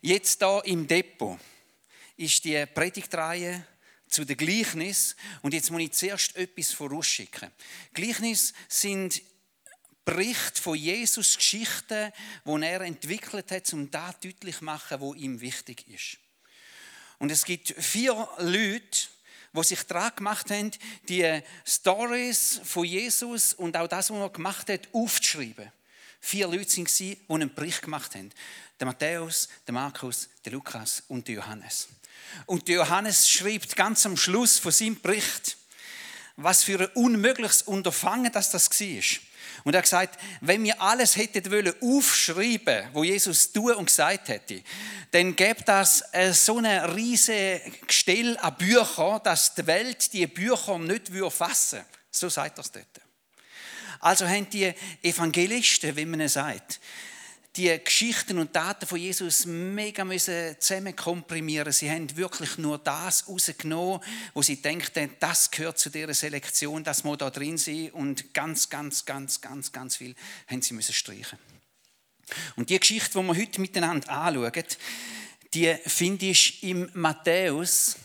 [0.00, 1.38] Jetzt da im Depot
[2.16, 3.66] ist die Predigtreihe
[4.08, 7.50] zu den Gleichnis und jetzt muss ich zuerst etwas vorausschicken.
[7.92, 9.22] Gleichnis sind
[10.04, 12.12] Bericht von Jesus Geschichten,
[12.44, 16.18] die er entwickelt hat, um das deutlich zu machen, was ihm wichtig ist.
[17.18, 19.08] Und es gibt vier Leute,
[19.52, 20.70] die sich daran gemacht haben,
[21.08, 25.70] die Stories von Jesus und auch das, was er gemacht hat, aufzuschreiben.
[26.20, 28.30] Vier Leute waren die einen Bericht gemacht haben.
[28.78, 31.88] Der Matthäus, der Markus, der Lukas und der Johannes.
[32.46, 35.56] Und der Johannes schreibt ganz am Schluss von seinem Bericht,
[36.36, 39.02] was für ein unmögliches Unterfangen das das war.
[39.64, 44.28] Und er hat gesagt, wenn wir alles hätten wollen aufschreiben, wo Jesus tun und gesagt
[44.28, 44.62] hätte,
[45.10, 50.78] dann gäbe das äh, so eine riesige Gestell an Büchern, dass die Welt die Bücher
[50.78, 51.86] nicht fassen würde.
[52.10, 53.07] So sagt er es dort.
[54.00, 56.80] Also haben die Evangelisten, wie man sagt,
[57.56, 60.06] die Geschichten und Daten von Jesus mega
[60.58, 61.72] zusammen komprimieren.
[61.72, 64.00] Sie haben wirklich nur das rausgenommen,
[64.32, 68.68] wo sie denken, das gehört zu dieser Selektion, das muss da drin sein und ganz,
[68.68, 70.14] ganz, ganz, ganz, ganz viel
[70.46, 71.38] haben sie müssen streichen.
[72.56, 74.52] Und die Geschichte, die wir heute miteinander anschauen,
[75.54, 77.96] die finde ich im Matthäus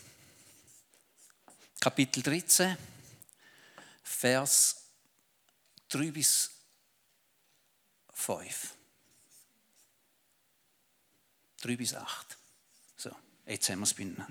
[1.80, 2.76] Kapitel 13,
[4.02, 4.83] Vers
[5.94, 6.50] 3 bis
[8.12, 8.74] 5.
[11.62, 12.36] 3 bis 8.
[12.96, 13.10] So,
[13.46, 14.26] jetzt haben wir es beieinander.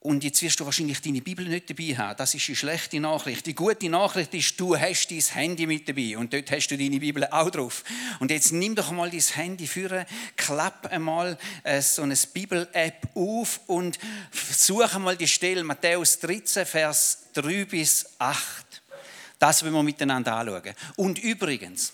[0.00, 2.16] Und jetzt wirst du wahrscheinlich deine Bibel nicht dabei haben.
[2.18, 3.46] Das ist die schlechte Nachricht.
[3.46, 7.00] Die gute Nachricht ist, du hast dein Handy mit dabei und dort hast du deine
[7.00, 7.82] Bibel auch drauf.
[8.20, 13.60] Und jetzt nimm doch mal dein Handy für, klapp einmal äh, so eine Bibel-App auf
[13.66, 13.98] und
[14.30, 18.82] suche mal die Stelle Matthäus 13, Vers 3 bis 8.
[19.38, 20.74] Das wollen wir miteinander anschauen.
[20.96, 21.92] Und übrigens,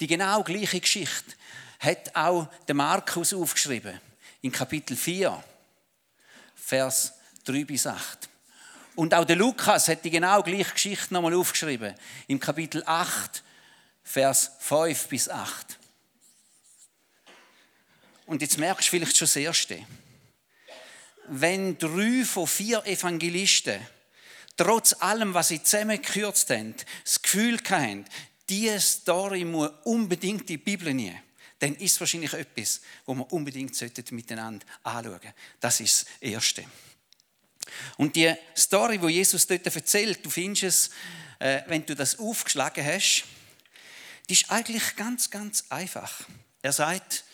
[0.00, 1.34] die genau gleiche Geschichte
[1.78, 4.00] hat auch der Markus aufgeschrieben.
[4.42, 5.42] In Kapitel 4,
[6.54, 7.12] Vers
[7.44, 8.28] 3 bis 8.
[8.96, 11.94] Und auch der Lukas hat die genau gleiche Geschichte nochmal aufgeschrieben.
[12.26, 13.42] Im Kapitel 8,
[14.02, 15.78] Vers 5 bis 8.
[18.26, 19.84] Und jetzt merkst du vielleicht schon das Erste.
[21.28, 23.80] Wenn drei von vier Evangelisten
[24.60, 28.04] trotz allem, was sie zusammengekürzt haben, das Gefühl hatten,
[28.46, 31.18] diese Story muss unbedingt in die Bibel nehmen,
[31.60, 35.32] dann ist es wahrscheinlich etwas, wo wir unbedingt miteinander anschauen sollten.
[35.60, 36.64] Das ist das Erste.
[37.96, 40.90] Und die Story, wo Jesus dort erzählt, du findest es,
[41.38, 43.24] äh, wenn du das aufgeschlagen hast,
[44.28, 46.20] die ist eigentlich ganz, ganz einfach.
[46.60, 47.24] Er sagt,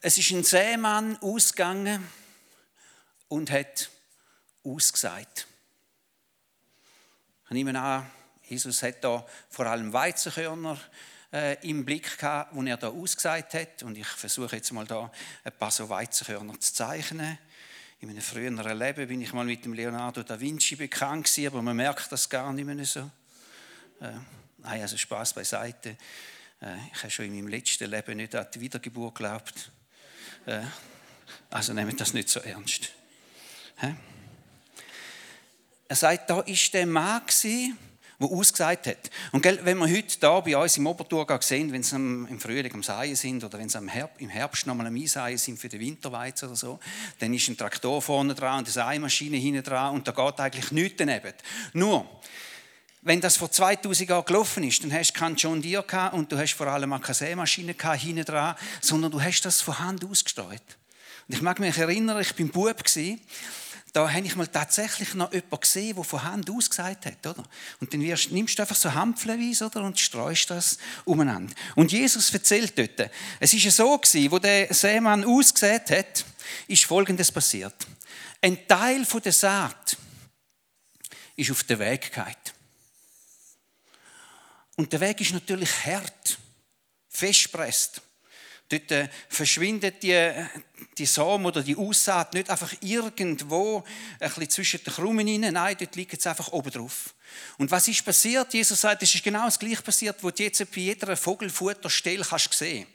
[0.00, 2.06] es ist ein Seemann ausgegangen
[3.28, 3.90] und hat
[4.62, 5.48] ausgesagt.
[7.54, 8.04] Ich nehme an,
[8.48, 10.76] Jesus hat da vor allem Weizenkörner
[11.32, 13.84] äh, im Blick gehabt, wo er da ausgesagt hat.
[13.84, 15.08] Und ich versuche jetzt mal da
[15.44, 17.38] ein paar so Weizenkörner zu zeichnen.
[18.00, 21.62] In meinem früheren Leben bin ich mal mit dem Leonardo da Vinci bekannt gewesen, aber
[21.62, 23.08] man merkt das gar nicht mehr so.
[24.00, 24.14] Äh,
[24.58, 25.90] nein, also Spaß beiseite.
[26.60, 29.70] Äh, ich habe schon in meinem letzten Leben nicht an die Wiedergeburt geglaubt.
[30.46, 30.62] Äh,
[31.50, 32.90] also nehmt das nicht so ernst.
[33.76, 33.94] Hä?
[35.88, 37.76] Er sagt, da ist der Mann gewesen,
[38.20, 39.10] der ausgesagt hat.
[39.32, 42.82] Und wenn wir heute da bei uns im Oberthurgau sehen, wenn sie im Frühling am
[42.82, 46.56] Seien sind oder wenn sie im Herbst nochmal am Einseien sind für den Winterweizen oder
[46.56, 46.78] so,
[47.18, 50.70] dann ist ein Traktor vorne dran und eine Seimaschine hinten dran und da geht eigentlich
[50.72, 51.34] nichts daneben.
[51.72, 52.06] Nur,
[53.02, 56.38] wenn das vor 2000 Jahren gelaufen ist, dann hast du keinen John Deere und du
[56.38, 60.62] hast vor allem keine Sämaschine hinten dran, sondern du hast das von Hand ausgestreut.
[61.28, 63.20] Und ich mag mich erinnern, ich bin Bub gewesen,
[63.94, 67.44] da habe ich mal tatsächlich noch jemanden gesehen, der von Hand aus gesagt hat, oder?
[67.80, 69.84] Und dann wirst, nimmst du einfach so Hampfleweise, oder?
[69.84, 71.54] Und streust das umeinander.
[71.76, 76.24] Und Jesus erzählt dort, es ist ja so gewesen, wo der Seemann ausgesät hat,
[76.66, 77.86] ist Folgendes passiert.
[78.42, 79.96] Ein Teil der Saat
[81.36, 82.34] ist auf der Weg gegangen.
[84.74, 86.36] Und der Weg ist natürlich hart,
[87.08, 88.02] festpresst.
[88.68, 90.32] Dort äh, verschwindet die,
[90.96, 93.84] die Samen oder die Aussaat nicht einfach irgendwo
[94.18, 95.52] ein bisschen zwischen den Krummen rein.
[95.52, 97.14] Nein, dort liegt es einfach oben drauf.
[97.58, 98.54] Und was ist passiert?
[98.54, 102.54] Jesus sagt, es ist genau das Gleiche passiert, was du jetzt bei jeder Vogelfutterstelle kannst
[102.54, 102.86] sehen.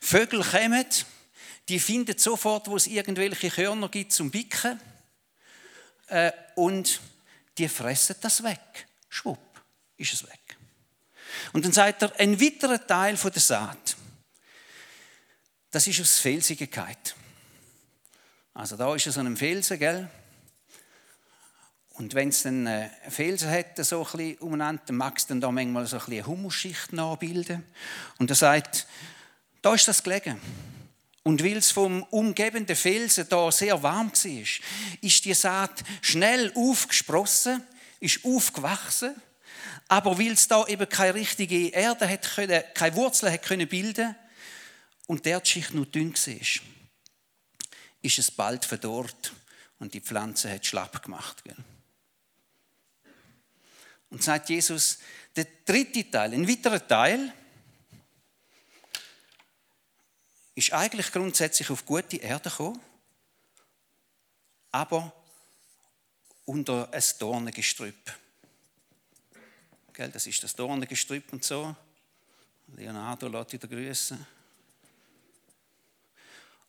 [0.00, 0.86] Vögel kommen,
[1.68, 4.80] die finden sofort, wo es irgendwelche Körner gibt zum Bicken
[6.08, 7.00] äh, und
[7.56, 8.86] die fressen das weg.
[9.08, 9.60] Schwupp,
[9.96, 10.56] ist es weg.
[11.52, 13.96] Und dann sagt er, ein weiterer Teil der Saat
[15.70, 17.14] das ist aus Felsigkeit.
[18.54, 20.08] Also da ist es so ein Felsen, gell?
[21.90, 25.40] Und wenn es dann einen Felsen hat, so ein bisschen umeinander, dann mag es dann
[25.40, 27.62] da manchmal so ein bisschen eine Humusschicht nachbilden.
[28.18, 28.86] Und er sagt,
[29.62, 30.40] da ist das gelegen.
[31.22, 34.44] Und weil es vom umgebenden Felsen da sehr warm war,
[35.02, 37.62] ist die Saat schnell aufgesprossen,
[38.00, 39.14] ist aufgewachsen.
[39.88, 42.28] Aber weil es da eben keine richtige Erde hat
[42.74, 44.16] keine Wurzeln hat können bilden
[45.10, 46.62] und der Schicht nur dünn war,
[48.00, 49.32] ist es bald verdorrt
[49.80, 51.42] und die Pflanze hat schlapp gemacht.
[54.08, 55.00] Und sagt Jesus,
[55.34, 57.34] der dritte Teil, ein weiterer Teil,
[60.54, 62.80] ist eigentlich grundsätzlich auf gute Erde gekommen,
[64.70, 65.12] aber
[66.44, 68.16] unter ein Dornengestrüpp.
[69.92, 71.74] Das ist das Dornengestrüpp und so.
[72.76, 74.39] Leonardo lässt wieder grüßen.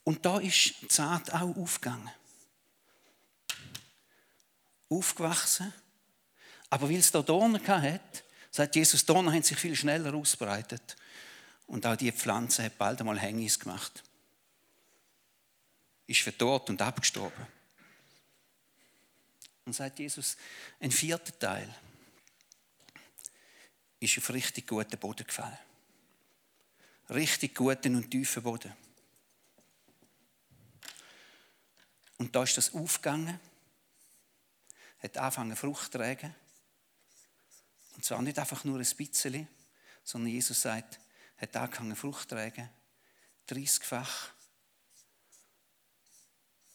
[0.03, 2.09] Und da ist die Saat auch aufgegangen.
[4.89, 5.73] Aufgewachsen.
[6.69, 10.95] Aber weil es da Dornen hat, sagt Jesus, Dornen haben sich viel schneller ausbreitet.
[11.67, 14.03] Und auch die Pflanze hat bald einmal Hängis gemacht.
[16.07, 17.47] Ist verdorrt und abgestorben.
[19.65, 20.35] Und sagt Jesus,
[20.79, 21.73] ein vierter Teil
[23.99, 25.57] ist auf richtig guten Boden gefallen.
[27.09, 28.73] Richtig guten und tiefen Boden.
[32.21, 33.39] Und da ist das aufgegangen,
[34.99, 36.35] hat angefangen Frucht zu tragen.
[37.95, 39.47] Und zwar nicht einfach nur ein bisschen,
[40.03, 40.99] sondern Jesus sagt,
[41.37, 42.69] hat angefangen Frucht zu tragen,
[43.49, 44.29] 30-fach,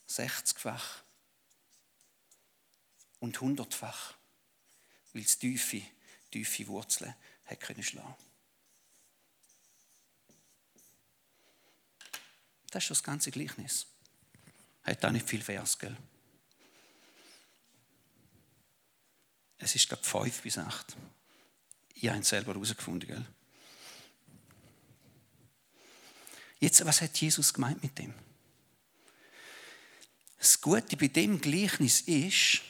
[0.08, 1.04] 60-fach
[3.20, 4.14] und 100-fach,
[5.12, 5.82] weil es tiefe,
[6.32, 7.14] tiefe Wurzeln
[7.44, 8.16] hat können schlagen.
[12.72, 13.86] Das ist das ganze Gleichnis.
[14.86, 15.96] Hat auch nicht viel Vers, gell?
[19.58, 20.96] Es ist, glaube ich, fünf bis acht.
[21.94, 23.26] Ich habe es selber herausgefunden, gell?
[26.60, 28.14] Jetzt, was hat Jesus gemeint mit dem?
[30.38, 32.62] Das Gute bei dem Gleichnis ist,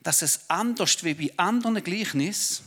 [0.00, 2.64] dass es anders wie bei anderen Gleichnissen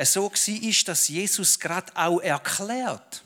[0.00, 3.24] so war, dass Jesus gerade auch erklärt,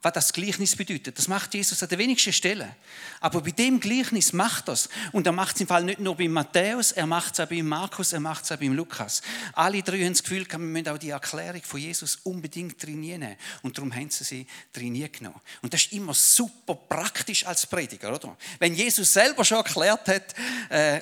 [0.00, 1.18] was das Gleichnis bedeutet.
[1.18, 2.72] Das macht Jesus an den wenigsten Stellen.
[3.20, 4.88] Aber bei dem Gleichnis macht es.
[5.10, 7.62] Und er macht es im Fall nicht nur bei Matthäus, er macht es auch bei
[7.62, 9.22] Markus, er macht es auch bei Lukas.
[9.54, 13.36] Alle drei haben das Gefühl, wir müssen auch die Erklärung von Jesus unbedingt trainieren.
[13.62, 15.40] Und darum haben sie sie trainiert genommen.
[15.62, 18.36] Und das ist immer super praktisch als Prediger, oder?
[18.60, 20.34] Wenn Jesus selber schon erklärt hat,
[20.68, 21.00] äh,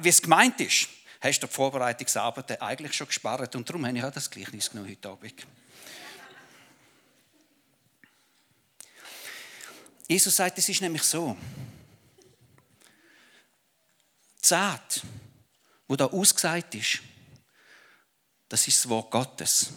[0.00, 0.88] wie es gemeint ist,
[1.20, 3.54] hast du die Vorbereitungsarbeit eigentlich schon gespart.
[3.54, 5.46] Und darum habe ich auch das Gleichnis genommen heute Abend.
[10.10, 11.36] Jesus sagt, es ist nämlich so.
[14.42, 15.02] Die Saat,
[15.86, 16.98] wo da ausgesagt ist,
[18.48, 19.70] das ist das Wort Gottes.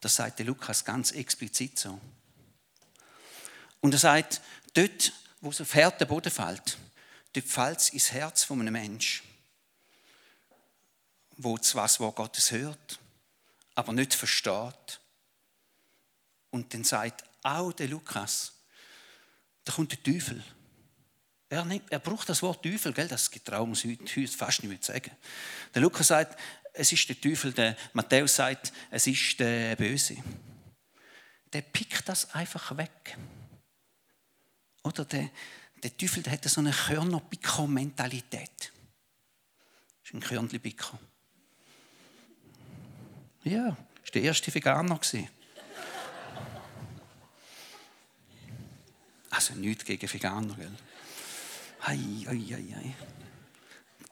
[0.00, 2.00] Das sagt Lukas ganz explizit so.
[3.80, 4.40] Und er sagt,
[4.72, 5.12] dort,
[5.42, 6.78] wo es auf harten Boden fällt,
[7.34, 9.22] dort fällt es ins Herz von einem Menschen,
[11.36, 12.98] wo zwar das Wort Gottes hört,
[13.74, 14.98] aber nicht versteht.
[16.48, 18.55] Und dann sagt auch der Lukas,
[19.66, 20.42] da kommt der Teufel.
[21.48, 23.08] Er, nimmt, er braucht das Wort Teufel, gell?
[23.08, 25.10] das getrauen uns heute fast nicht mehr sagen.
[25.74, 26.38] Der Lukas sagt,
[26.72, 30.16] es ist der Teufel, der Matthäus sagt, es ist der Böse.
[31.52, 33.16] Der pickt das einfach weg.
[34.82, 35.30] Oder der,
[35.82, 38.72] der Teufel der hat so eine Körner-Picker-Mentalität.
[40.02, 40.98] Das ist ein Körnli-Picker.
[43.42, 45.00] Ja, das war der erste Veganer.
[49.30, 50.72] Also nichts gegen Veganer, gell?
[51.82, 52.94] Ei, ei, ei, ei.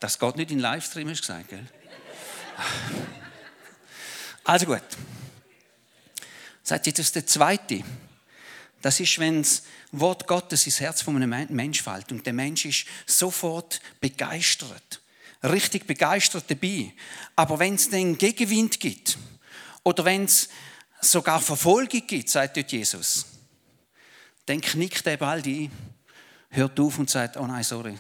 [0.00, 1.66] Das geht nicht in Livestream, hast du gesagt, gell?
[4.44, 4.82] Also gut.
[6.62, 7.82] Sagt jetzt der zweite.
[8.82, 12.66] Das ist, wenn das Wort Gottes ins Herz von einem Mensch fällt und der Mensch
[12.66, 15.00] ist sofort begeistert,
[15.42, 16.92] richtig begeistert dabei.
[17.34, 19.16] Aber wenn es den Gegenwind gibt
[19.84, 20.50] oder wenn es
[21.00, 23.26] sogar Verfolgung gibt, sagt dort Jesus,
[24.46, 25.70] dann knickt er bald ein,
[26.50, 27.98] hört auf und sagt, oh nein, sorry,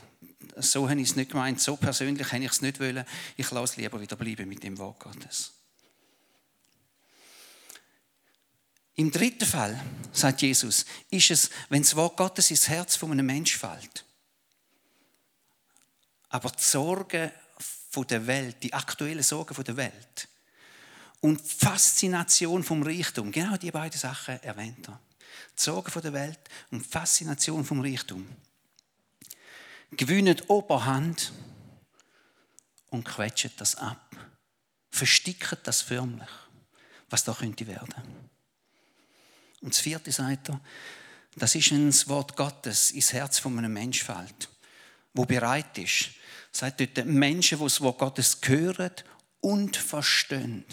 [0.56, 3.04] so habe ich es nicht gemeint, so persönlich habe ich es nicht wollen,
[3.36, 5.52] ich lasse lieber wieder bleiben mit dem Wort Gottes.
[8.96, 9.82] Im dritten Fall,
[10.12, 14.04] sagt Jesus, ist es, wenn das Wort Gottes ins Herz von einem Menschen fällt.
[16.28, 17.30] Aber die Sorgen
[18.08, 20.28] der Welt, die aktuellen Sorgen der Welt
[21.20, 25.00] und die Faszination vom Reichtum, genau die beiden Sachen erwähnt er.
[25.56, 28.26] Sorgen der Welt und Faszination vom Reichtum
[29.96, 31.32] gewinnen Oberhand
[32.90, 34.16] und quetschen das ab.
[34.90, 36.28] Versticken das förmlich,
[37.10, 37.94] was da könnte werden.
[39.60, 40.60] Und das vierte sagt er,
[41.36, 44.48] Das ist ein Wort Gottes ins Herz von einem Menschen fällt,
[45.14, 46.10] wo bereit ist,
[46.52, 48.92] sagt dort Menschen, die das Wort Gottes hören
[49.40, 50.64] und verstehen.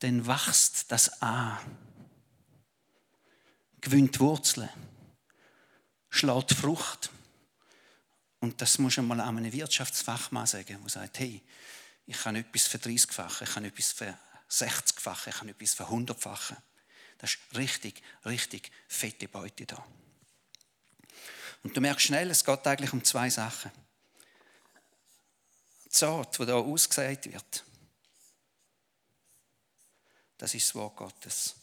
[0.00, 1.58] Dann wächst das an,
[3.80, 4.68] gewinnt Wurzeln,
[6.08, 7.10] schlägt Frucht.
[8.40, 11.42] Und das muss man mal einem Wirtschaftsfachmann sagen, der sagt, hey,
[12.06, 14.18] ich kann etwas für 30-fach, ich kann etwas für
[14.50, 16.52] 60-fach, ich kann etwas für 100-fach.
[17.18, 19.84] Das ist richtig, richtig fette Beute da.
[21.62, 23.70] Und du merkst schnell, es geht eigentlich um zwei Sachen.
[25.84, 27.64] Die Saat, die da ausgesät wird,
[30.38, 31.59] das ist das Wort Gottes.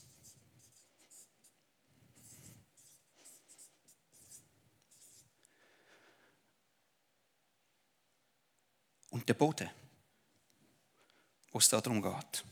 [9.09, 9.69] Und der Boden,
[11.51, 12.43] wo es darum geht.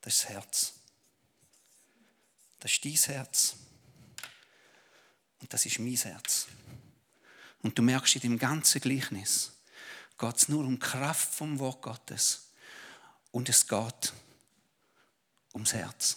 [0.00, 0.72] Das ist das Herz.
[2.60, 3.56] Das ist dein Herz.
[5.40, 6.46] Und das ist mein Herz.
[7.62, 9.52] Und du merkst in dem ganzen Gleichnis,
[10.18, 12.50] geht es nur um die Kraft vom Wort Gottes.
[13.30, 14.12] Und es geht
[15.54, 16.16] ums Herz.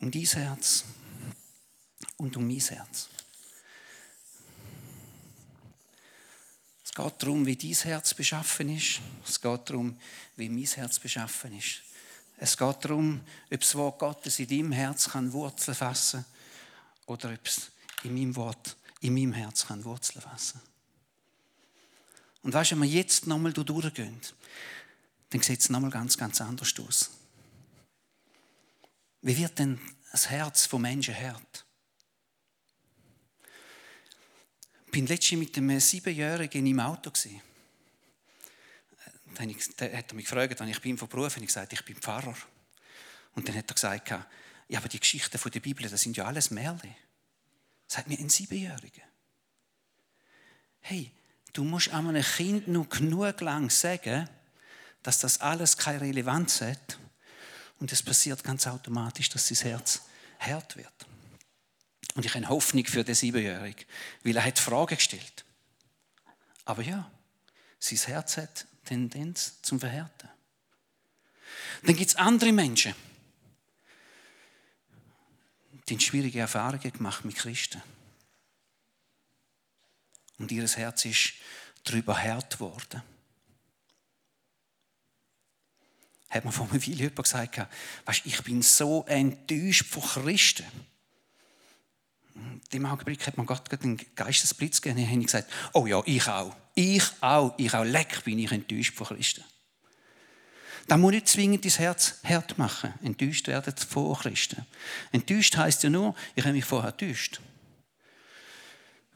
[0.00, 0.84] Um dein Herz
[2.22, 3.08] und um mein Herz.
[6.84, 9.00] Es geht darum, wie dein Herz beschaffen ist.
[9.26, 9.98] Es geht darum,
[10.36, 11.82] wie mein Herz beschaffen ist.
[12.38, 16.24] Es geht darum, ob das Wort Gottes in deinem Herz kann Wurzeln fassen
[17.06, 17.72] oder ob es
[18.04, 20.60] in meinem Wort, in meinem Herz kann Wurzeln fassen.
[22.42, 24.20] Und weißt wenn wir jetzt nochmal durchgehen,
[25.30, 27.10] dann sieht es nochmal ganz, ganz anders aus.
[29.22, 29.80] Wie wird denn
[30.12, 31.64] das Herz von Menschen hart?
[34.92, 37.10] Bin letztens mit einem Siebenjährigen im Auto.
[37.10, 37.40] Gewesen.
[39.34, 42.36] Dann hat er mich gefragt, ich bin von Beruf und ich gesagt, ich bin Pfarrer.
[43.34, 46.50] Und dann hat er gesagt, ja, aber die Geschichten der Bibel, das sind ja alles
[46.50, 46.94] Märchen.
[47.88, 49.02] Sagt mir ein Siebenjähriger.
[50.80, 51.10] Hey,
[51.54, 54.28] du musst einem Kind nur genug lang sagen,
[55.02, 56.98] dass das alles keine Relevanz hat.
[57.80, 60.02] Und es passiert ganz automatisch, dass sein Herz
[60.38, 61.06] hart wird.
[62.14, 63.86] Und ich habe Hoffnung für den Siebenjährigen,
[64.22, 65.44] weil er hat Fragen gestellt.
[66.64, 67.10] Aber ja,
[67.78, 70.28] sein Herz hat Tendenz zum Verhärten.
[71.82, 72.94] Dann gibt es andere Menschen,
[75.88, 77.82] die haben schwierige Erfahrungen gemacht mit Christen.
[80.38, 81.34] Und ihr Herz ist
[81.84, 83.02] darüber hart geworden.
[86.30, 87.66] Hat man vor einer Weile jemand gesagt,
[88.04, 90.64] weißt, ich bin so enttäuscht von Christen
[92.72, 95.06] dem Augenblick hat man Gott den Geistesblitz gegeben.
[95.06, 96.54] Und ich gesagt, oh ja, ich auch.
[96.74, 97.54] Ich auch.
[97.58, 97.84] Ich auch.
[97.84, 99.44] Leck bin ich enttäuscht von Christen.
[100.88, 102.94] Da muss nicht zwingend dein Herz hart machen.
[103.02, 104.66] Enttäuscht werden von Christen.
[105.12, 107.40] Enttäuscht heisst ja nur, ich habe mich vorher enttäuscht.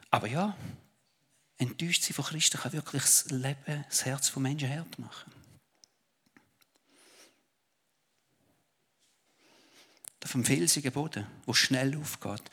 [0.09, 0.55] Aber ja,
[1.57, 5.36] enttäuscht sein von Christen kann wirklich das Leben, das Herz von Menschen hart machen.
[10.31, 12.43] Dem felsigen Boden, wo schnell aufgeht.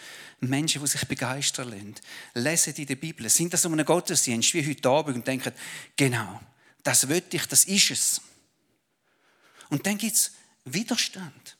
[0.41, 1.95] Menschen, die sich begeistern lassen,
[2.35, 5.53] lesen in der Bibel, sind das um einen Gottesdienst wie heute Abend und denken,
[5.97, 6.41] genau,
[6.83, 8.21] das will ich, das ist es.
[9.71, 10.33] Und dann gibt es
[10.65, 11.57] Widerstand.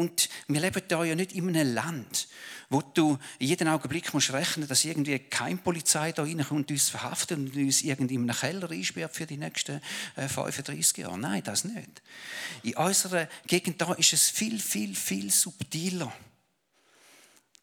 [0.00, 2.26] Und wir leben da ja nicht in einem Land,
[2.70, 7.36] wo du jeden Augenblick musst rechnen dass irgendwie keine Polizei da reinkommt und uns verhaftet
[7.36, 9.82] und uns irgendwie in einem Keller einsperrt für die nächsten
[10.14, 11.18] 35 äh, Jahre.
[11.18, 12.00] Nein, das nicht.
[12.62, 16.10] In unserer Gegend da ist es viel, viel, viel subtiler.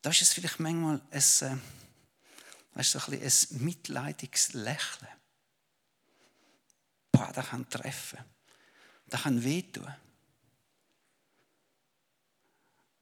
[0.03, 1.56] Da ist es vielleicht manchmal ein, äh,
[2.75, 5.10] ein, ein mitleidiges Lächeln.
[7.12, 8.20] Boah, das kann treffen.
[9.08, 9.91] Das kann wehtun.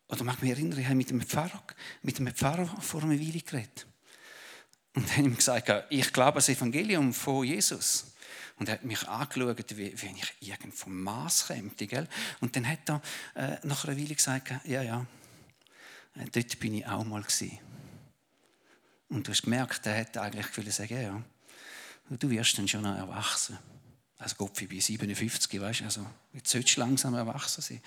[0.08, 1.64] Oder mag mich erinnern, ich habe mit einem Pfarrer,
[2.04, 3.88] mit einem Pfarrer vor einer Weile geredet.
[4.94, 8.14] Und dann habe ihm gesagt, ich glaube das Evangelium von Jesus.
[8.58, 11.70] Und er hat mich angeschaut, wie, wenn ich irgend vom Maß käme.
[11.72, 12.08] Gell?
[12.40, 13.02] Und dann hat er
[13.36, 15.06] äh, nach einer Weile gesagt, ja, ja,
[16.16, 17.60] äh, dort bin ich auch mal gewesen.
[19.10, 21.22] Und du hast gemerkt, er hat eigentlich sagen, ja,
[22.10, 23.58] du wirst dann schon erwachsen.
[24.18, 27.82] Also Gott, ich bin 57, weißt du, also jetzt solltest du langsam erwachsen sein.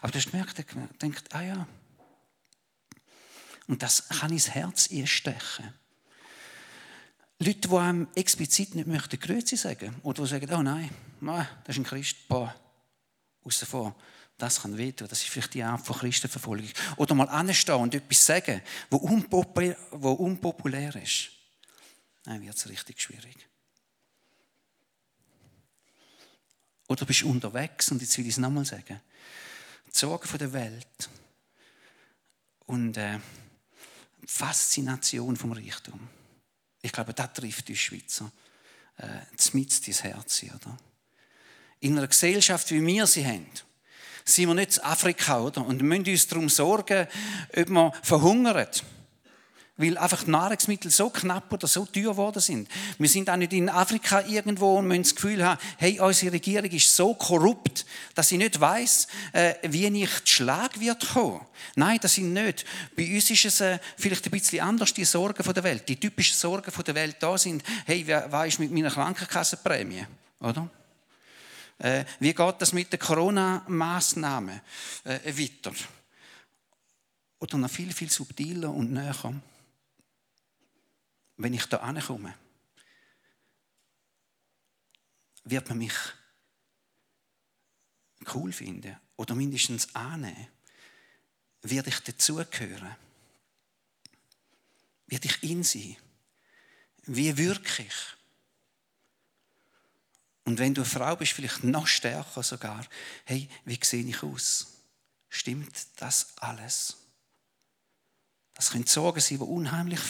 [0.00, 1.66] Aber du hast gemerkt, er denkt, ah ja.
[3.66, 5.72] Und das kann ins Herz einstechen.
[7.38, 10.90] Leute, die einem explizit nicht möchten Grüezi sagen oder die sagen, oh nein,
[11.64, 12.54] das ist ein Christ, boah,
[13.42, 13.94] aus davor,
[14.38, 16.70] das kann wehtun, das ist vielleicht die Art von Christenverfolgung.
[16.96, 21.30] Oder mal anstehen und etwas sagen, wo unpopulär, wo unpopulär ist.
[22.24, 23.36] Dann wird es richtig schwierig.
[26.94, 29.00] Oder bist unterwegs, und jetzt will ich es nochmal sagen,
[29.84, 31.10] die Sorgen der Welt
[32.66, 33.18] und äh,
[34.22, 35.98] die Faszination vom Reichtum.
[36.80, 38.30] Ich glaube, das trifft die Schweizer
[38.98, 39.06] äh,
[39.54, 40.44] mit dein Herz.
[40.44, 40.78] Oder?
[41.80, 43.50] In einer Gesellschaft, wie wir sie haben,
[44.24, 45.66] sind wir nicht in Afrika, oder?
[45.66, 47.08] Und müssen uns darum sorgen,
[47.56, 48.68] ob wir verhungern
[49.76, 52.68] weil einfach die Nahrungsmittel so knapp oder so teuer geworden sind.
[52.98, 56.70] Wir sind auch nicht in Afrika irgendwo und müssen das Gefühl haben, hey, unsere Regierung
[56.70, 61.40] ist so korrupt, dass sie nicht weiß, äh, wie nicht Schlag wird kommen.
[61.74, 62.64] Nein, das sind nicht.
[62.96, 65.88] Bei uns ist es äh, vielleicht ein bisschen anders, die Sorgen der Welt.
[65.88, 70.06] Die typischen Sorgen der Welt da sind, hey, was ist mit meiner Krankenkassenprämie?
[70.38, 70.68] Oder?
[71.78, 74.60] Äh, wie geht das mit den Corona-Massnahmen
[75.04, 75.72] weiter?
[77.40, 79.12] Oder noch viel, viel subtiler und näher
[81.36, 82.34] wenn ich da ankomme,
[85.44, 85.94] wird man mich
[88.34, 90.48] cool finden oder mindestens annehmen.
[91.62, 92.96] Werde ich dazugehören?
[95.06, 95.96] Werde ich in sein?
[97.02, 98.16] Wie wirke ich?
[100.44, 102.86] Und wenn du eine Frau bist, vielleicht noch stärker sogar,
[103.24, 104.74] hey, wie sehe ich aus?
[105.30, 106.96] Stimmt das alles?
[108.52, 110.00] Das können Sorgen sein, die unheimlich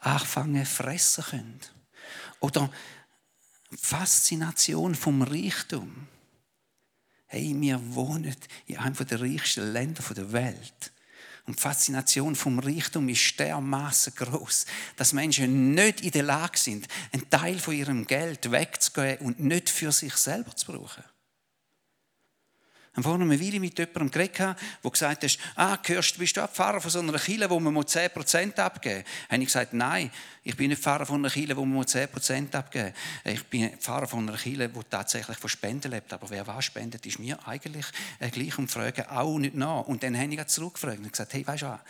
[0.00, 1.60] anfangen fressen können.
[2.40, 2.70] Oder
[3.76, 6.08] Faszination vom Reichtum.
[7.26, 8.34] Hey, wir wohnen
[8.66, 10.92] in einem der reichsten Länder der Welt.
[11.46, 16.86] Und die Faszination vom Reichtum ist dermaßen groß, dass Menschen nicht in der Lage sind,
[17.12, 21.04] einen Teil von ihrem Geld wegzugeben und nicht für sich selber zu brauchen.
[22.92, 26.50] Habe vorhin eine Weile mit jemandem geredet, der gesagt hat, ah, gehörst, bist du auch
[26.50, 29.30] Pfarrer von so einer Kirche, wo man 10% abgeben muss?
[29.30, 30.10] habe ich gesagt, nein,
[30.42, 32.92] ich bin nicht Pfarrer von einer Kirche, wo man 10% abgeben
[33.24, 33.34] muss.
[33.34, 36.12] Ich bin Pfarrer von einer Kirche, die tatsächlich von Spenden lebt.
[36.12, 37.86] Aber wer was spendet, ist mir eigentlich
[38.18, 39.82] äh, gleich und frage auch nicht nach.
[39.82, 41.80] Und dann habe ich zurückgefragt und gesagt, hey, weißt du was?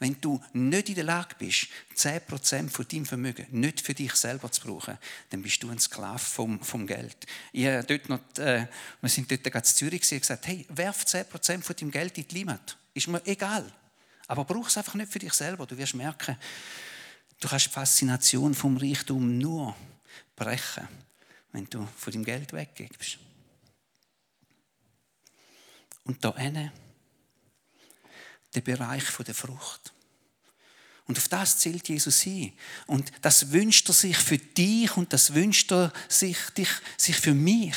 [0.00, 4.50] wenn du nicht in der Lage bist, 10% von deinem Vermögen nicht für dich selber
[4.50, 4.96] zu brauchen,
[5.28, 7.16] dann bist du ein Sklave vom, vom Geld.
[7.52, 8.66] Ich, dort noch, äh,
[9.00, 12.34] wir sind dort gerade Zürich und gesagt, hey, werf 10% von deinem Geld in die
[12.34, 12.76] Limit.
[12.94, 13.70] Ist mir egal.
[14.26, 15.66] Aber brauch es einfach nicht für dich selber.
[15.66, 16.36] Du wirst merken,
[17.40, 19.76] du kannst die Faszination vom Reichtum nur
[20.36, 20.86] brechen,
[21.52, 23.18] wenn du von deinem Geld weggibst.
[26.04, 26.72] Und da hinten
[28.54, 29.92] der Bereich der Frucht.
[31.06, 32.52] Und auf das zählt Jesus hin.
[32.86, 37.34] Und das wünscht er sich für dich und das wünscht er sich, dich, sich für
[37.34, 37.74] mich.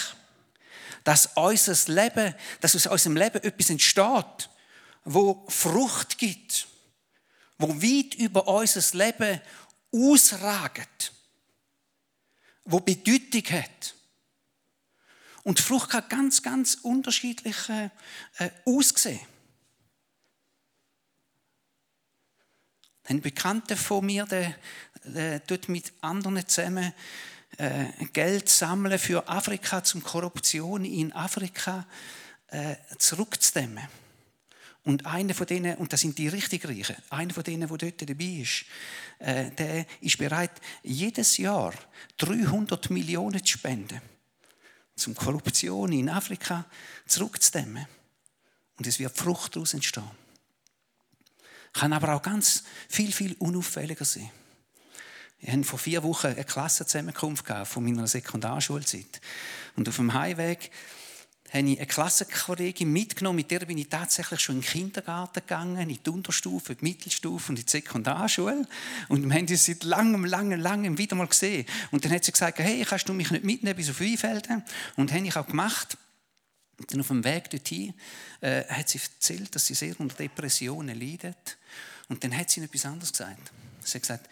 [1.03, 4.49] Dass unser Leben, dass aus unserem Leben etwas entsteht,
[5.03, 6.67] wo Frucht gibt,
[7.57, 9.41] wo weit über unser Leben
[9.91, 11.13] ausragt,
[12.65, 13.95] wo Bedeutung hat.
[15.43, 17.89] Und Frucht kann ganz, ganz unterschiedlich äh,
[18.65, 19.19] aussehen.
[23.05, 24.55] Ein Bekannter von mir, der,
[25.03, 26.91] der tut mit anderen zusammen äh,
[28.13, 31.85] Geld sammeln für Afrika, zum Korruption in Afrika
[32.47, 33.87] äh, zurückzudämmen.
[34.83, 38.09] Und einer von denen, und das sind die richtig Reichen, einer von denen, der dort
[38.09, 38.65] dabei ist,
[39.19, 40.51] äh, der ist bereit,
[40.83, 41.73] jedes Jahr
[42.17, 44.01] 300 Millionen zu spenden,
[44.95, 46.65] zum Korruption in Afrika
[47.07, 47.87] zurückzudämmen.
[48.77, 50.09] Und es wird Frucht daraus entstehen.
[51.71, 54.29] Kann aber auch ganz viel, viel unauffälliger sein.
[55.45, 59.19] Ich hatte vor vier Wochen eine Klassenzusammenkunft von meiner Sekundarschulzeit.
[59.75, 60.71] Und auf dem Heimweg
[61.49, 65.89] habe ich eine Klassenkollegin mitgenommen, mit der bin ich tatsächlich schon in den Kindergarten gegangen,
[65.89, 68.65] in die Unterstufe, die Mittelstufe und in die Sekundarschule.
[69.09, 71.65] Und wir haben uns seit langem, langem, langem wieder mal gesehen.
[71.91, 74.63] Und dann hat sie gesagt, hey, kannst du mich nicht mitnehmen bis auf Weinfelden?
[74.95, 75.97] Und das habe ich auch gemacht.
[76.79, 77.93] Und dann auf dem Weg dorthin
[78.39, 81.57] äh, hat sie erzählt, dass sie sehr unter Depressionen leidet.
[82.07, 83.51] Und dann hat sie etwas anderes gesagt.
[83.83, 84.29] Sie hat gesagt,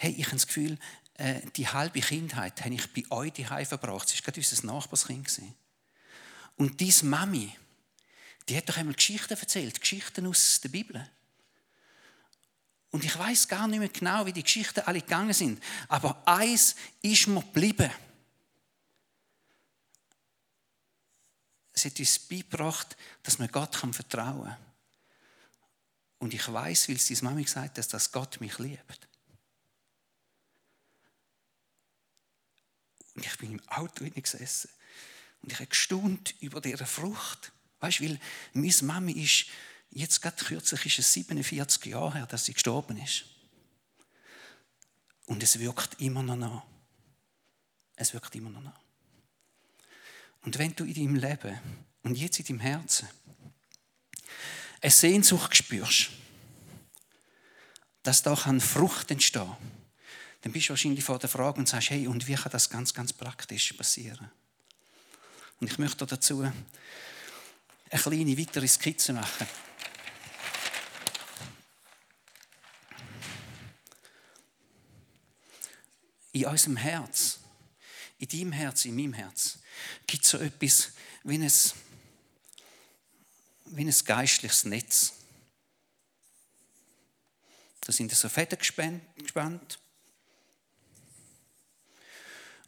[0.00, 0.78] hey, ich habe das Gefühl,
[1.14, 4.08] äh, die halbe Kindheit habe ich bei euch daheim verbracht.
[4.08, 5.42] Sie war gerade unser Nachbarskind.
[6.56, 7.54] Und diese Mami,
[8.48, 11.06] die hat doch einmal Geschichten erzählt, Geschichten aus der Bibel.
[12.92, 15.62] Und ich weiß gar nicht mehr genau, wie die Geschichten alle gegangen sind.
[15.88, 17.90] Aber eins ist mir geblieben.
[21.74, 24.56] Es hat uns beigebracht, dass man Gott vertrauen kann.
[26.20, 29.09] Und ich weiß, weil es deine Mami gesagt hat, dass Gott mich liebt.
[33.26, 34.70] Ich bin im Auto gesessen
[35.42, 37.52] und ich habe gestaunt über diese Frucht.
[37.80, 38.20] Weißt du, weil
[38.52, 39.46] meine Mami ist,
[39.90, 43.24] jetzt gerade kürzlich ist es 47 Jahre her, dass sie gestorben ist.
[45.26, 46.62] Und es wirkt immer noch nach.
[47.96, 48.80] Es wirkt immer noch nach.
[50.42, 51.58] Und wenn du in deinem Leben
[52.02, 53.08] und jetzt in deinem Herzen
[54.80, 56.10] eine Sehnsucht spürst,
[58.02, 59.56] dass da kann Frucht entstehen
[60.42, 62.94] dann bist du wahrscheinlich vor der Frage und sagst, hey, und wie kann das ganz,
[62.94, 64.30] ganz praktisch passieren?
[65.60, 66.54] Und ich möchte dazu eine
[68.02, 69.46] kleine weitere Skizze machen.
[76.32, 77.40] In unserem Herz,
[78.18, 79.58] in deinem Herz, in meinem Herz,
[80.06, 80.92] gibt es so etwas
[81.24, 81.52] wie ein,
[83.66, 85.12] wie ein geistliches Netz.
[87.80, 89.78] Da sind so Fäden gespannt.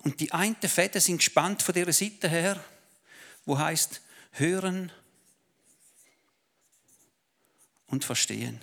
[0.03, 2.63] Und die einen Fäden sind gespannt von dieser Seite her,
[3.45, 4.01] wo heißt
[4.33, 4.91] hören
[7.87, 8.61] und verstehen.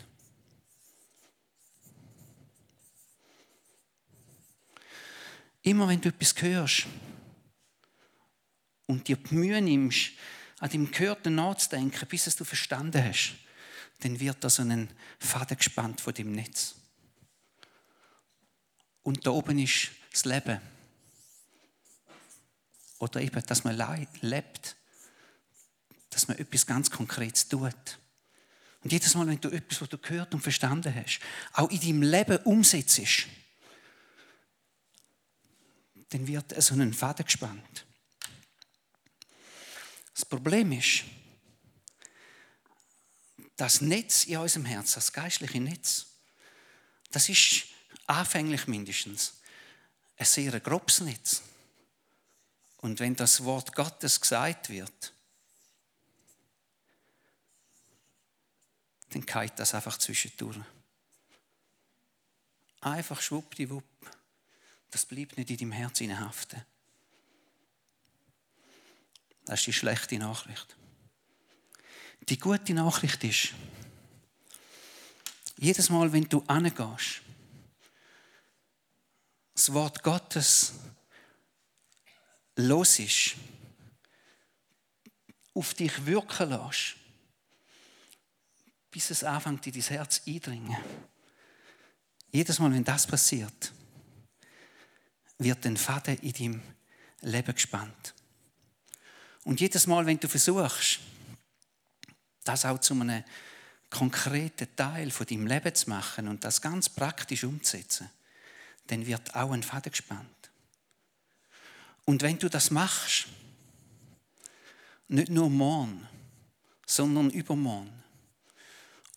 [5.61, 6.87] Immer wenn du etwas hörst
[8.87, 10.11] und dir die Mühe nimmst,
[10.59, 13.35] an dem Gehörten nachzudenken, bis es du verstanden hast,
[13.99, 16.75] dann wird da so ein Faden gespannt von dem Netz.
[19.03, 20.59] Und da oben ist das Leben.
[22.99, 23.75] Oder eben, dass man
[24.21, 24.75] lebt.
[26.09, 27.99] Dass man etwas ganz Konkretes tut.
[28.81, 31.19] Und jedes Mal, wenn du etwas, was du gehört und verstanden hast,
[31.53, 33.27] auch in deinem Leben umsetzt,
[36.09, 37.85] dann wird so ein Faden gespannt.
[40.13, 41.03] Das Problem ist,
[43.55, 46.07] das Netz in unserem Herz, das geistliche Netz,
[47.11, 47.65] das ist
[48.07, 49.33] anfänglich mindestens
[50.17, 51.41] ein sehr grobes Netz.
[52.81, 55.13] Und wenn das Wort Gottes gesagt wird,
[59.09, 60.57] dann kalt das einfach zwischendurch.
[62.81, 63.83] Einfach schwuppdiwupp.
[64.91, 66.63] Das bleibt nicht in deinem Herz haften.
[69.45, 70.75] Das ist die schlechte Nachricht.
[72.21, 73.53] Die gute Nachricht ist,
[75.57, 77.21] jedes Mal, wenn du angehst,
[79.53, 80.73] das Wort Gottes
[82.59, 83.35] los ist,
[85.53, 86.95] auf dich wirken lässt,
[88.91, 90.77] bis es anfängt, in dein Herz eindringen.
[92.31, 93.73] Jedes Mal, wenn das passiert,
[95.37, 96.61] wird ein Faden in deinem
[97.21, 98.13] Leben gespannt.
[99.43, 100.99] Und jedes Mal, wenn du versuchst,
[102.43, 103.23] das auch zu einem
[103.89, 108.09] konkreten Teil von deinem Leben zu machen und das ganz praktisch umzusetzen,
[108.87, 110.38] dann wird auch ein Faden gespannt.
[112.09, 113.27] Und wenn du das machst,
[115.09, 116.07] nicht nur morgen,
[116.87, 117.93] sondern übermorgen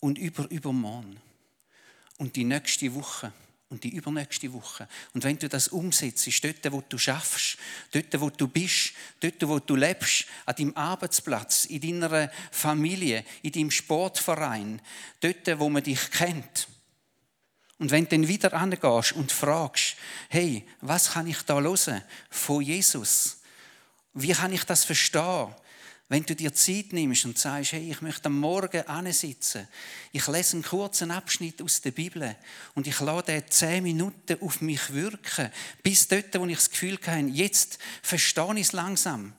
[0.00, 1.18] und über übermorgen
[2.18, 3.32] und die nächste Woche
[3.70, 4.86] und die übernächste Woche.
[5.14, 7.56] Und wenn du das umsetzt, dort, wo du schaffst,
[7.92, 13.52] dort, wo du bist, dort, wo du lebst, an deinem Arbeitsplatz, in deiner Familie, in
[13.52, 14.82] deinem Sportverein,
[15.18, 16.68] dort, wo man dich kennt,
[17.82, 19.96] und wenn du dann wieder angehst und fragst,
[20.28, 23.38] hey, was kann ich da hören von Jesus?
[24.14, 25.48] Wie kann ich das verstehen?
[26.08, 29.66] Wenn du dir Zeit nimmst und sagst, hey, ich möchte am Morgen ansitzen,
[30.12, 32.36] ich lese einen kurzen Abschnitt aus der Bibel
[32.76, 35.50] und ich lasse zehn Minuten auf mich wirken,
[35.82, 39.32] bis dort, wo ich das Gefühl habe, jetzt verstehe ich es langsam.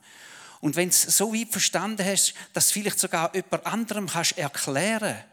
[0.59, 5.15] Und wenn du es so weit verstanden hast, dass vielleicht sogar jemand anderem kannst erklären
[5.15, 5.32] kannst,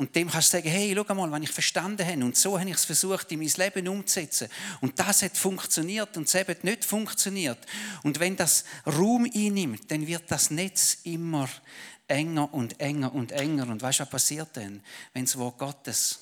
[0.00, 2.70] und dem kannst du sagen, hey, schau mal, wenn ich verstanden habe und so habe
[2.70, 4.48] ich es versucht, in mein Leben umzusetzen
[4.80, 7.58] und das hat funktioniert und es hat nicht funktioniert.
[8.02, 11.50] Und wenn das Raum einnimmt, dann wird das Netz immer
[12.08, 13.68] enger und enger und enger.
[13.68, 14.82] Und weißt du, was passiert dann,
[15.12, 16.20] wenn das Wort Gottes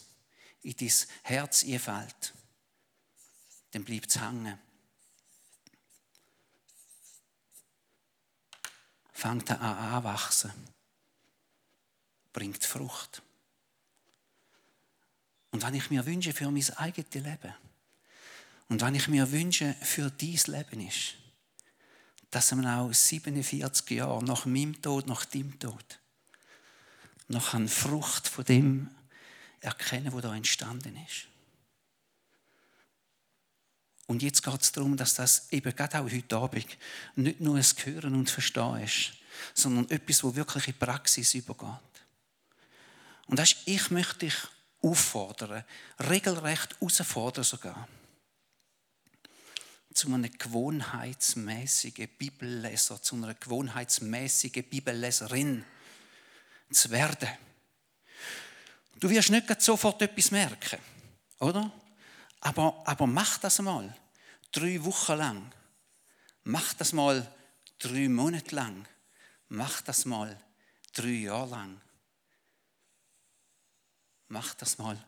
[0.63, 2.35] in dein Herz einfällt?
[3.71, 4.59] Dann bleibt es hängen.
[9.13, 10.51] Fängt an anwachsen.
[12.33, 13.23] Bringt Frucht.
[15.51, 17.55] Und wenn ich mir wünsche für mein eigenes Leben
[18.69, 21.15] und wenn ich mir wünsche für dein Leben ist,
[22.31, 25.99] dass man auch 47 Jahre nach meinem Tod, nach deinem Tod,
[27.29, 28.91] noch eine Frucht von dem
[29.61, 31.27] erkennen, wo da entstanden ist.
[34.07, 36.67] Und jetzt geht es darum, dass das eben gerade auch heute Abend
[37.17, 39.13] nicht nur ein Hören und Verstehen ist,
[39.53, 41.69] sondern etwas, wo wirklich in Praxis übergeht.
[43.27, 44.35] Und das ist, ich möchte dich
[44.83, 45.65] auffordern,
[46.09, 47.89] regelrecht herausfordern sogar,
[49.93, 55.65] zu einem gewohnheitsmäßigen Bibelleser, zu einer gewohnheitsmäßigen Bibelleserin
[56.71, 57.29] zu werden.
[59.01, 60.79] Du wirst nicht sofort etwas merken,
[61.41, 61.73] oder?
[62.41, 63.95] Aber, aber mach das mal.
[64.53, 65.53] Drei Wochen lang.
[66.45, 67.27] Mach das mal
[67.79, 68.87] drei Monate lang.
[69.49, 70.39] Mach das mal
[70.93, 71.81] drei Jahre lang.
[74.29, 75.03] Mach das mal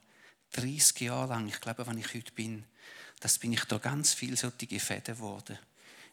[0.53, 1.49] 30 Jahre lang.
[1.49, 2.65] Ich glaube, wenn ich heute bin,
[3.21, 5.59] das bin ich da ganz viel solche Fäden geworden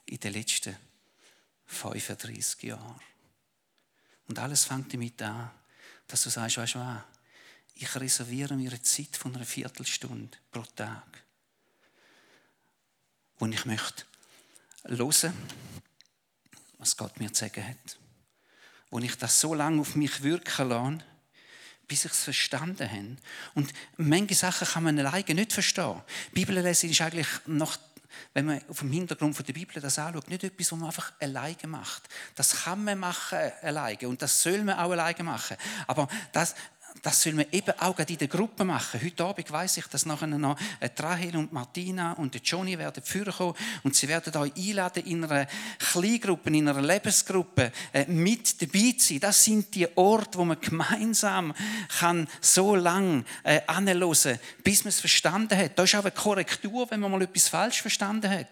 [0.06, 0.76] in den letzten
[1.68, 3.00] 35 Jahren.
[4.28, 5.50] Und alles fängt damit an,
[6.08, 7.02] dass du sagst, weißt du was,
[7.76, 11.24] ich reserviere mir eine Zeit von einer Viertelstunde pro Tag,
[13.38, 14.04] wo ich möchte
[14.84, 15.34] hören,
[16.80, 17.98] was Gott mir zu sagen hat.
[18.90, 21.00] Wo ich das so lange auf mich wirken lasse,
[21.88, 23.18] bis ich es verstanden habe.
[23.56, 26.02] Und manche Sachen kann man alleine nicht verstehen.
[26.34, 27.78] Bibellesen ist eigentlich noch
[28.34, 31.68] wenn man auf dem Hintergrund der Bibel das anschaut, nicht etwas, was man einfach alleine
[31.68, 32.04] macht.
[32.36, 35.58] Das kann man machen alleine und das soll man auch alleine machen.
[35.88, 36.56] Aber das,
[37.02, 39.02] das soll man eben auch in der Gruppe machen.
[39.04, 40.58] Heute Abend weiß ich, dass nachher noch
[40.98, 45.48] Rahel und Martina und Johnny werden führen kommen und sie werden euch einladen in einer
[45.80, 49.20] Kleingruppe, in einer Lebensgruppe äh, mit dabei zu sein.
[49.20, 51.54] Das sind die Orte, wo man gemeinsam
[52.00, 55.78] kann so lange äh, anhören, bis man es verstanden hat.
[55.78, 58.48] Da ist auch eine Korrektur, wenn man mal etwas falsch verstanden hat.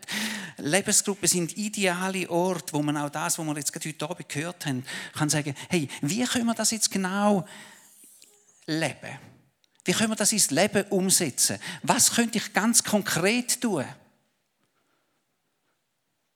[0.58, 4.86] Lebensgruppen sind ideale Orte, wo man auch das, was wir jetzt heute Abend gehört haben,
[5.13, 7.45] kann sagen, hey, wie können wir das jetzt genau
[8.67, 9.19] leben?
[9.84, 11.60] Wie können wir das ins Leben umsetzen?
[11.84, 13.86] Was könnte ich ganz konkret tun,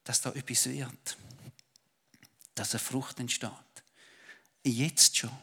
[0.04, 1.16] dass da etwas wird?
[2.54, 3.50] Dass eine Frucht entsteht.
[4.62, 5.36] Jetzt schon.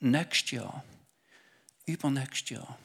[0.00, 0.84] Nächstes Jahr.
[1.86, 2.78] Übernächstes Jahr.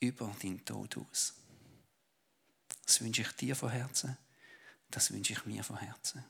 [0.00, 1.34] Über deinen Tod aus.
[2.84, 4.16] Das wünsche ich dir von Herzen.
[4.90, 6.22] Das wünsche ich mir von Herzen.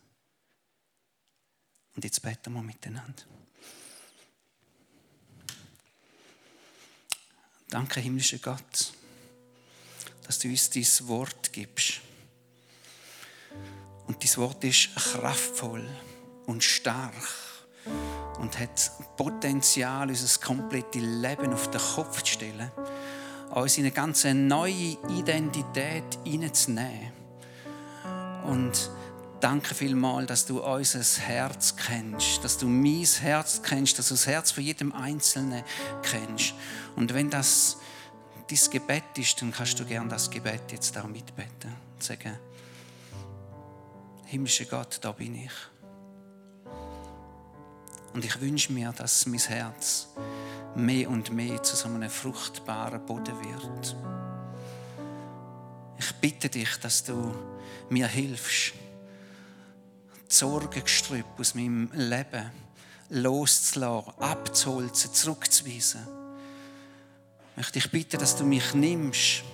[1.95, 3.25] Und jetzt beten wir miteinander.
[7.75, 8.93] Danke, himmlischer Gott,
[10.25, 11.95] dass du uns dein Wort gibst.
[14.07, 15.85] Und dein Wort ist kraftvoll
[16.47, 17.13] und stark
[18.39, 22.71] und hat Potenzial, unser komplettes Leben auf den Kopf zu stellen,
[23.51, 27.11] uns in eine ganz neue Identität hineinzunehmen.
[28.45, 28.89] Und
[29.45, 34.27] danke vielmals, dass du unser Herz kennst, dass du mein Herz kennst, dass du das
[34.27, 35.63] Herz von jedem Einzelnen
[36.03, 36.55] kennst.
[36.97, 37.77] Und wenn das
[38.49, 42.39] dein Gebet ist, dann kannst du gerne das Gebet jetzt auch mitbeten und sagen,
[44.25, 45.53] himmlischer Gott, da bin ich.
[48.15, 50.09] Und ich wünsche mir, dass mein Herz
[50.75, 53.95] mehr und mehr zu so einem fruchtbaren Boden wird.
[55.99, 57.35] Ich bitte dich, dass du
[57.91, 58.73] mir hilfst,
[60.29, 62.51] Sorgengestrüpp aus meinem Leben
[63.11, 66.01] loszulassen, abzuholzen, zurückzuweisen.
[67.51, 69.45] Ich möchte dich bitten, dass du mich nimmst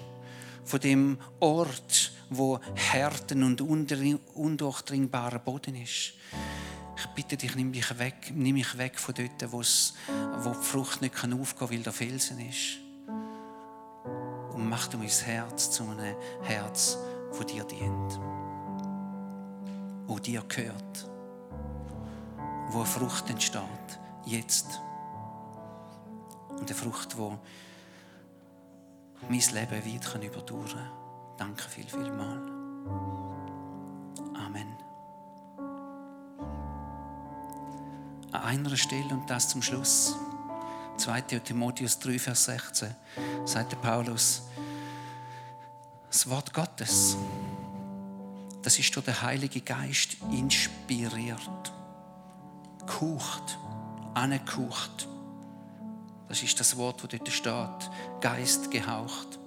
[0.65, 6.15] von dem Ort, wo Härten und undurchdringbarer Boden ist.
[6.97, 11.15] Ich bitte dich, nimm mich weg, nimm mich weg von dort, wo die Frucht nicht
[11.17, 12.79] aufgehen kann, weil der Felsen ist.
[14.55, 16.99] Und mach du mein Herz zu einem Herz,
[17.33, 18.21] das dir dient
[20.11, 21.09] wo dir gehört,
[22.71, 23.63] wo eine Frucht entsteht,
[24.27, 24.81] jetzt.
[26.49, 27.39] Und eine Frucht, wo
[29.29, 30.91] mein Leben weit überdauern kann.
[31.37, 32.43] Danke viel, viel mal.
[34.35, 34.77] Amen.
[38.33, 40.17] An einer Stelle und das zum Schluss.
[40.97, 41.21] 2.
[41.21, 42.97] Timotheus 3, Vers 16
[43.45, 44.43] sagt Paulus,
[46.11, 47.17] das Wort Gottes
[48.63, 51.73] das ist durch den Heiligen Geist inspiriert,
[52.81, 53.59] gekucht,
[54.15, 55.09] angekucht.
[56.29, 57.91] Das ist das Wort, das dort steht.
[58.21, 59.39] Geist gehaucht.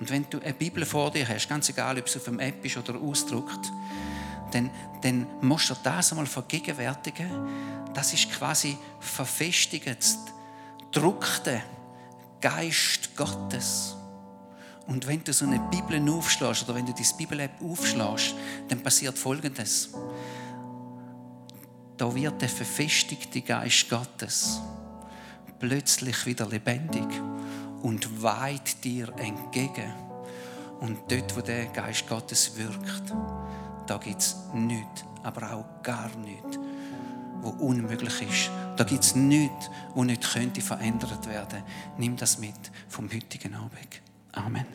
[0.00, 2.64] Und wenn du eine Bibel vor dir hast, ganz egal, ob es auf einem App
[2.64, 3.70] ist oder ausdruckt,
[4.52, 4.70] dann,
[5.02, 7.30] dann musst du das einmal vergegenwärtigen.
[7.94, 10.18] Das ist quasi verfestigt,
[10.90, 11.62] druckte
[12.40, 13.96] Geist Gottes.
[14.86, 18.34] Und wenn du so eine Bibel aufschlägst oder wenn du die Bibel-App aufschlägst,
[18.68, 19.90] dann passiert Folgendes.
[21.96, 24.60] Da wird der verfestigte Geist Gottes
[25.62, 27.06] plötzlich wieder lebendig
[27.82, 29.92] und weit dir entgegen.
[30.80, 33.14] Und dort, wo der Geist Gottes wirkt,
[33.86, 36.58] da gibt es nichts, aber auch gar nichts,
[37.40, 38.50] wo unmöglich ist.
[38.76, 41.62] Da gibt es nichts, wo nicht könnte verändert werden.
[41.96, 44.01] Nimm das mit vom heutigen Abend.
[44.34, 44.66] Amen.